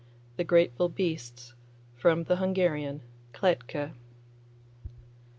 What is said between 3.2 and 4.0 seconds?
Kletke.